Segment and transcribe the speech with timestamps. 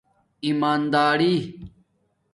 [0.45, 1.33] ایماندری